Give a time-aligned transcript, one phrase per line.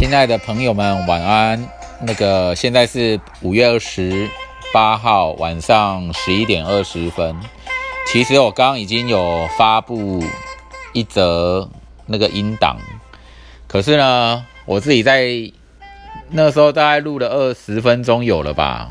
[0.00, 1.62] 亲爱的朋友们，晚安。
[2.00, 4.26] 那个现在是五月二十
[4.72, 7.36] 八号晚上十一点二十分。
[8.06, 10.24] 其实我刚刚已经有发布
[10.94, 11.68] 一则
[12.06, 12.78] 那个音档，
[13.68, 15.28] 可是呢，我自己在
[16.30, 18.88] 那时候大概录了二十分钟有了吧，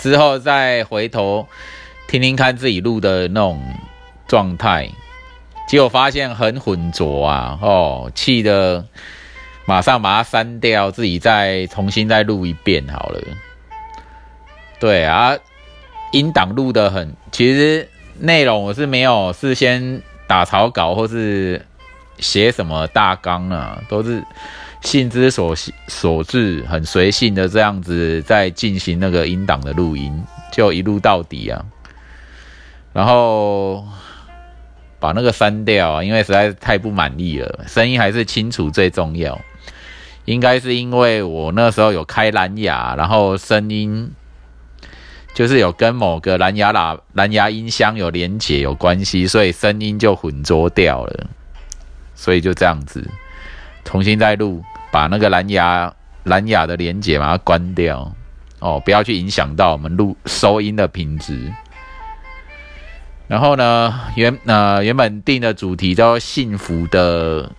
[0.00, 1.46] 之后再回头
[2.08, 3.62] 听听看自己录的那种
[4.26, 4.88] 状态，
[5.68, 8.86] 结果发现很浑浊啊，哦，气的。
[9.64, 13.20] 马上把它删掉，自己再重新再录一遍好了。
[14.80, 15.36] 对啊，
[16.12, 21.64] 音档录的很，其实内容我是没有事先打草稿或是
[22.18, 24.24] 写什么大纲啊，都是
[24.80, 25.54] 性之所
[25.86, 31.64] 所致，很随性的这样子在进行那个音档的录音，就一录到底啊。
[32.92, 33.86] 然后
[34.98, 39.40] 把那个删掉啊，因为实在是太不满意了，声音还是清楚最重要。
[40.24, 44.12] 应该是因为我那时候有开蓝牙，然后声音
[45.34, 51.26] 就是有跟某个蓝牙喇蓝牙音箱有连接有关系，所以声音就混浊掉了。
[52.14, 53.04] 所以就这样子
[53.84, 55.92] 重新再录，把那个蓝牙
[56.22, 58.12] 蓝牙的连接把它关掉
[58.60, 61.52] 哦，不要去影响到我们录收音的品质。
[63.26, 67.50] 然后呢，原呃原本定的主题叫幸福的。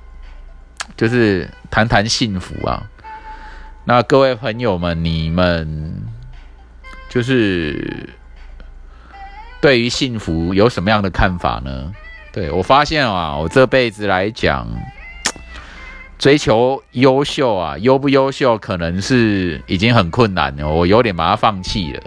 [0.95, 2.83] 就是谈谈幸福啊，
[3.85, 6.03] 那各位朋友们，你们
[7.09, 8.09] 就是
[9.61, 11.91] 对于幸福有什么样的看法呢？
[12.31, 14.67] 对我发现啊，我这辈子来讲，
[16.17, 22.01] 追求优秀啊，优不优秀可能是已经很困难了，我有点把它放弃了，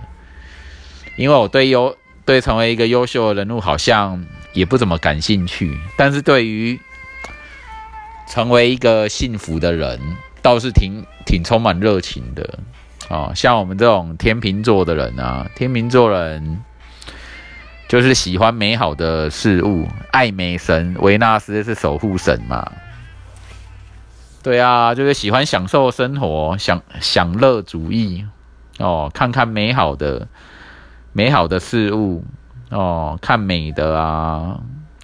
[1.17, 6.81] 因为我对优对成为一个优秀的人物好像也不怎么感兴趣，但是对于
[8.29, 10.01] 成为一个幸福的人，
[10.43, 12.59] 倒是挺挺充满热情的
[13.09, 13.33] 哦。
[13.35, 16.63] 像我们这种天秤座的人啊，天秤座人
[17.89, 22.73] 就是喜欢美好的事物，爱美神维纳斯是守护神嘛。
[24.43, 28.25] 对啊，就是喜欢享受生活，享享乐主义
[28.79, 30.29] 哦，看看美好的
[31.13, 32.25] 美好的事物
[32.71, 34.61] 哦，看美的啊，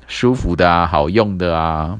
[0.06, 1.98] 舒服的啊，好用的啊。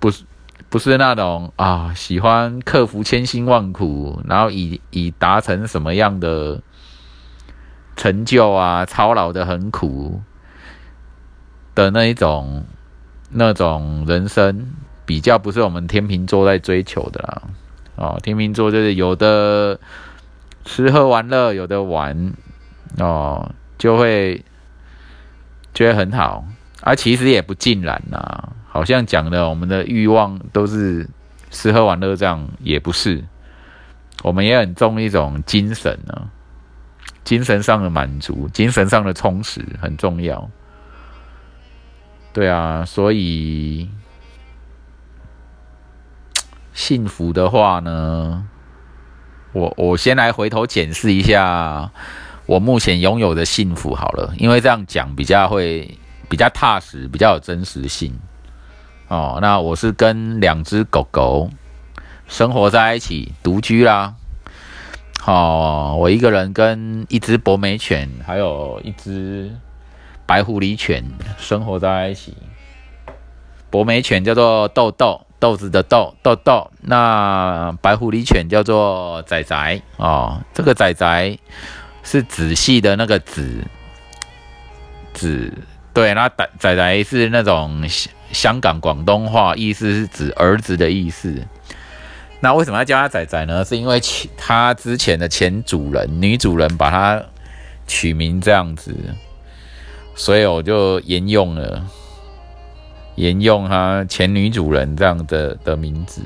[0.00, 0.24] 不是，
[0.70, 6.62] 不是那种啊，喜欢克服千辛万苦，然后以以达成什么样的
[7.96, 10.22] 成就啊，操劳的很苦
[11.74, 12.64] 的那一种
[13.28, 14.72] 那种人生，
[15.04, 17.42] 比较不是我们天秤座在追求的啦。
[17.96, 19.78] 哦，天秤座就是有的
[20.64, 22.32] 吃喝玩乐，有的玩
[22.98, 24.42] 哦，就会
[25.74, 26.44] 觉得很好，
[26.80, 28.52] 而其实也不尽然呐。
[28.72, 31.08] 好像讲的我们的欲望都是
[31.50, 33.24] 吃喝玩乐这样，也不是，
[34.22, 36.30] 我们也很重一种精神呢，
[37.24, 40.48] 精神上的满足，精神上的充实很重要。
[42.32, 43.90] 对啊，所以
[46.72, 48.46] 幸福的话呢，
[49.52, 51.90] 我我先来回头检视一下
[52.46, 55.98] 我目前拥有的幸福好了，因为这样讲比较会
[56.28, 58.16] 比较踏实，比较有真实性。
[59.10, 61.50] 哦，那我是跟两只狗狗
[62.28, 64.14] 生活在一起，独居啦。
[65.18, 69.50] 好，我一个人跟一只博美犬，还有一只
[70.26, 71.04] 白狐狸犬
[71.36, 72.36] 生活在一起。
[73.68, 76.70] 博美犬叫做豆豆，豆子的豆豆豆。
[76.82, 79.82] 那白狐狸犬叫做仔仔。
[79.96, 81.36] 哦，这个仔仔
[82.04, 83.42] 是仔细的那个仔
[85.12, 85.52] 仔。
[85.92, 87.84] 对，那仔仔仔是那种。
[88.32, 91.34] 香港广东话意思是指儿子的意思。
[92.40, 93.62] 那为什么要叫他仔仔呢？
[93.64, 94.00] 是因为
[94.36, 97.22] 他之前的前主人女主人把他
[97.86, 98.94] 取名这样子，
[100.14, 101.84] 所以我就沿用了，
[103.16, 106.22] 沿用他前女主人这样的的名字。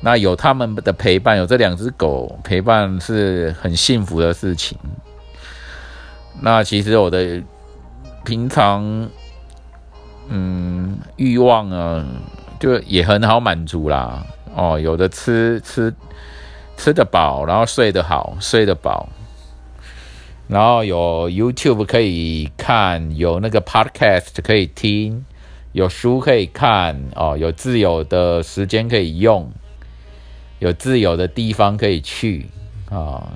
[0.00, 4.78] 那有他们的陪伴，有这两只狗陪伴是很幸福的事情。
[6.40, 7.42] 那其实我的
[8.24, 9.08] 平常。
[10.28, 12.06] 嗯，欲望啊，
[12.58, 14.24] 就也很好满足啦。
[14.54, 15.92] 哦，有的吃吃
[16.76, 19.08] 吃得饱，然后睡得好，睡得饱，
[20.48, 25.24] 然后有 YouTube 可以看，有那个 Podcast 可以听，
[25.72, 29.50] 有书可以看，哦，有自由的时间可以用，
[30.58, 32.48] 有自由的地方可以去，
[32.90, 33.32] 啊，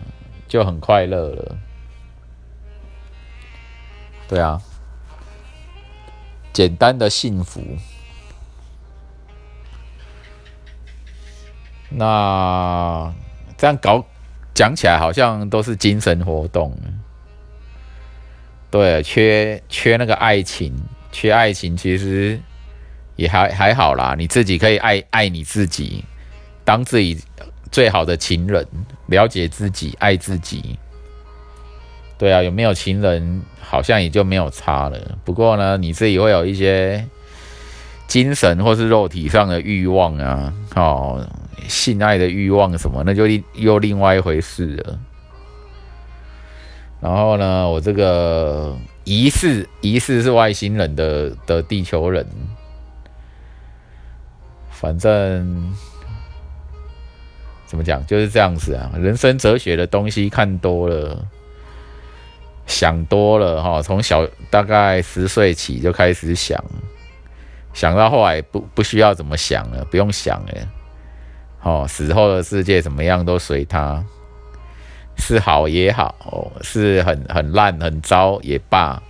[0.49, 1.57] 就很快乐了。
[4.29, 4.61] 对啊。
[6.57, 7.63] 简单的幸福，
[11.91, 13.13] 那
[13.59, 14.03] 这样搞
[14.55, 16.75] 讲起来好像都是精神活动，
[18.71, 20.75] 对，缺缺那个爱情，
[21.13, 22.41] 缺爱情其实
[23.17, 26.07] 也还还好啦，你自己可以爱爱你自己，
[26.65, 27.23] 当自己
[27.71, 28.67] 最好的情人，
[29.09, 30.79] 了解自己，爱自己。
[32.19, 34.99] 对啊，有没有情人好像也就没有差了。
[35.23, 37.07] 不过呢，你自己会有一些
[38.07, 41.29] 精神或是肉体上的欲望啊，哦，
[41.69, 44.99] 性爱的欲望什么，那就又另外一回事了。
[47.01, 48.75] 然后呢，我这个
[49.05, 52.27] 疑似疑似是外星人的的地球人，
[54.71, 55.75] 反正
[57.67, 58.91] 怎么讲就是这样子啊。
[58.99, 61.23] 人生哲学的东西看多了。
[62.67, 66.63] 想多了哈，从小大概十岁起就开始想，
[67.73, 70.69] 想到后来不不需要怎么想了，不用想了，
[71.63, 74.05] 哦，死后的世界怎么样都随他，
[75.17, 79.01] 是好也好，是很很烂很糟也罢，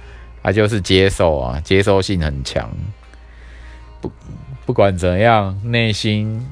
[0.42, 2.70] 他就是接受啊，接受性很强，
[4.00, 4.12] 不
[4.66, 6.46] 不管怎样，内心。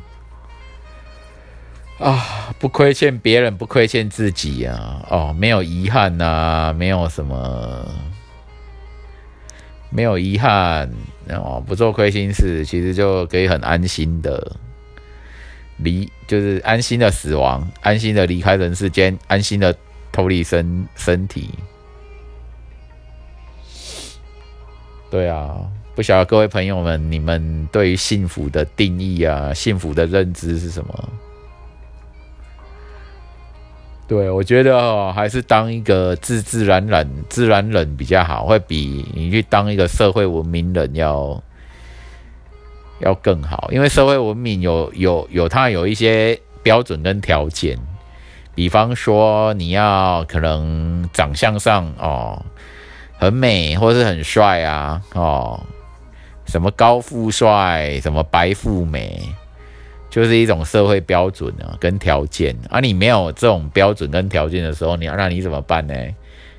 [1.98, 5.00] 啊，不亏欠别人，不亏欠自己呀！
[5.08, 7.88] 哦，没有遗憾呐，没有什么，
[9.90, 10.90] 没有遗憾
[11.28, 14.56] 哦，不做亏心事，其实就可以很安心的
[15.78, 19.74] 离，就是安心的死亡，安心的离开人世间，安心的
[20.10, 21.50] 脱离身身体。
[25.10, 25.54] 对啊，
[25.94, 31.08] 不晓得各位朋友们，你们对于幸福的定义啊，幸福的认知是什么？
[34.06, 41.42] 对，我觉得哦，还是当一个自自然然、自然人比较好，会比你去当一个社会文明人要
[43.00, 43.70] 要更好。
[43.72, 47.78] 因为社会文明有有有它有一些标准跟条件，
[48.54, 52.44] 比方说你要可能长相上哦
[53.18, 55.58] 很美，或是很帅啊哦，
[56.46, 59.18] 什么高富帅，什么白富美。
[60.14, 65.94] 就是一种社会标准啊，跟条件啊，你没有这种标准跟条件的时候，你那你怎么办呢？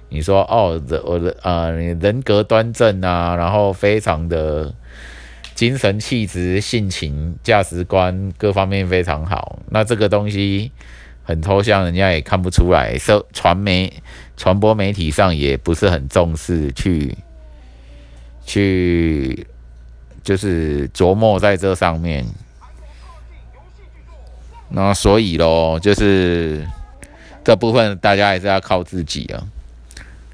[0.10, 4.76] 你说哦，我的呃人格端正啊，然后非常的
[5.54, 10.70] 精神气质、性情、价值观各方面非常好，那这个东西
[11.24, 13.94] 很抽象，人家也看不出来，社传媒
[14.36, 17.18] 传播媒体上也不是很重视去
[18.46, 19.48] 去
[20.26, 22.26] 就是琢磨在这上面。
[24.70, 26.68] 那所以咯，就是
[27.44, 29.44] 这部分大家还是要靠自己啊，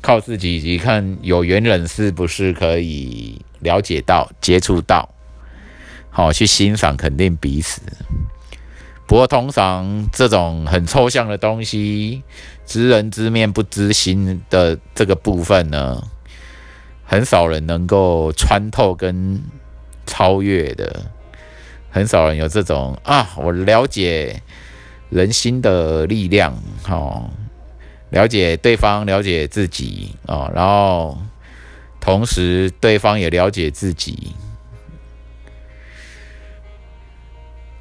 [0.01, 5.10] 靠自己以及看有缘人是不是可以了解到、接触到，
[6.10, 7.81] 好去欣赏、肯定彼此。
[9.06, 12.24] 不过通常这种很抽象的东西，
[12.66, 16.01] 知人知面不知心的这个部分呢，
[17.04, 19.44] 很少人能够穿透跟
[20.06, 21.12] 超越的。
[21.91, 24.41] 很少人有这种啊，我了解
[25.09, 26.57] 人心的力量，
[26.88, 27.29] 哦，
[28.11, 31.21] 了解对方，了解自己，哦，然后
[31.99, 34.33] 同时对方也了解自己，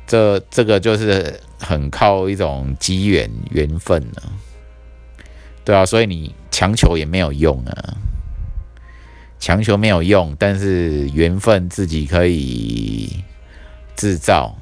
[0.09, 4.33] 这这个就是很靠一种机缘缘分了，
[5.65, 7.95] 对啊，所以你强求也没有用啊，
[9.39, 13.20] 强求没有用，但是缘分自己可以。
[14.01, 14.57] 制造，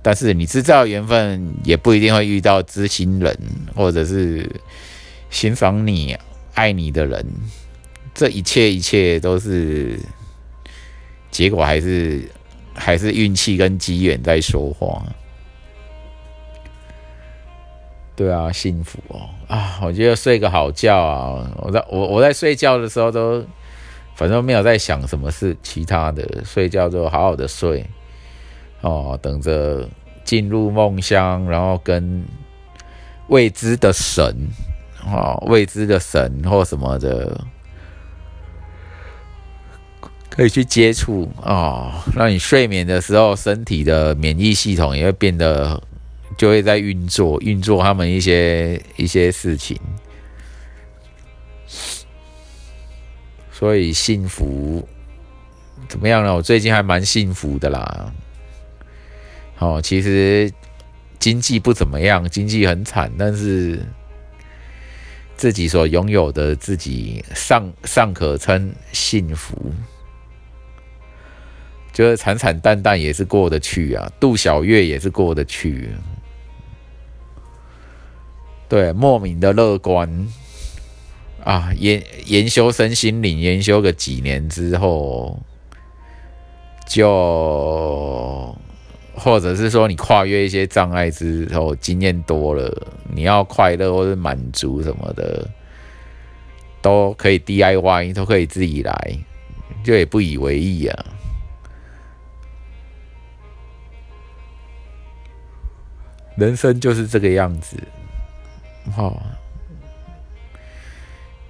[0.00, 3.38] 但是你制造缘分也不一定会遇到知心人，
[3.74, 4.50] 或者是
[5.28, 6.16] 欣赏你、
[6.54, 7.26] 爱你的人。
[8.14, 10.00] 这一切一切都是
[11.30, 12.22] 结果，还是
[12.74, 15.04] 还是运气跟机缘在说话。
[18.16, 19.78] 对啊，幸福哦啊！
[19.82, 23.44] 我觉得睡个好觉啊，我在我我在睡觉的时候都
[24.14, 27.84] 反正没有在想什么是其他的，睡觉就好好的睡。
[28.86, 29.88] 哦，等着
[30.22, 32.24] 进入梦乡，然后跟
[33.26, 34.48] 未知的神，
[35.04, 37.44] 哦，未知的神或什么的，
[40.30, 41.92] 可以去接触哦。
[42.14, 45.82] 让你睡眠的时候，身体的免疫系统也会变得，
[46.38, 49.76] 就会在运作，运作他们一些一些事情。
[53.50, 54.86] 所以幸福
[55.88, 56.36] 怎么样呢？
[56.36, 58.12] 我最近还蛮幸福的啦。
[59.58, 60.52] 哦，其实
[61.18, 63.84] 经济不怎么样，经济很惨，但是
[65.36, 69.72] 自己所拥有的自己尚尚可称幸福。
[71.92, 75.88] 就是惨惨淡淡也是过得去啊，度小月也是过得去。
[78.68, 80.28] 对，莫名的乐观
[81.42, 85.40] 啊，研研修身心灵，研修个几年之后，
[86.86, 87.06] 就
[89.16, 95.48] 或者是说你跨越一些障碍之后，经验多了，你要快乐或者满足什么的，
[96.82, 99.18] 都可以 DIY，都可以自己来，
[99.82, 101.04] 就也不以为意啊。
[106.36, 107.78] 人生就是这个样子，
[108.94, 109.22] 好，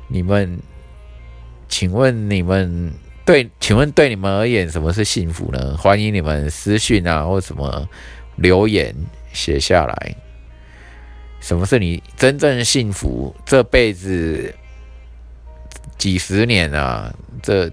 [0.06, 0.60] 你们，
[1.68, 2.92] 请问你们
[3.26, 5.76] 对，请问对你们而言，什么是幸福呢？
[5.76, 7.88] 欢迎你们私讯啊，或什么
[8.36, 8.94] 留言
[9.32, 10.14] 写下来。
[11.40, 13.34] 什么是你真正幸福？
[13.44, 14.54] 这辈子
[15.98, 17.68] 几十年啊，这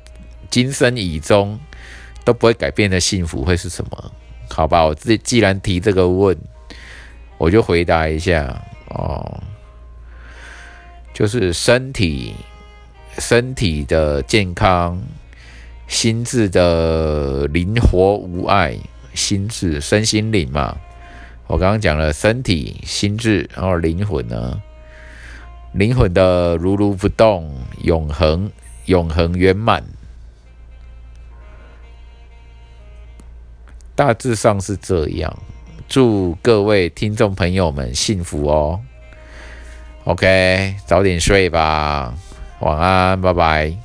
[0.50, 1.60] 今生以终
[2.26, 4.12] 都不会改变的幸福会是什么？
[4.50, 6.36] 好吧，我自既然提这个问。
[7.38, 9.44] 我就回答一下哦，
[11.14, 12.34] 就是身体
[13.20, 15.02] 身体的健康，
[15.88, 18.78] 心智的灵活无碍，
[19.14, 20.78] 心智身心灵嘛。
[21.48, 24.62] 我刚刚讲了身体、心智，然后灵魂呢？
[25.74, 28.52] 灵魂的如如不动，永恒、
[28.86, 29.84] 永恒圆满，
[33.96, 35.38] 大致上是这样。
[35.90, 38.80] 祝各位听众朋友们幸福哦
[40.06, 42.14] ！OK，早点睡吧，
[42.60, 43.83] 晚安，拜拜。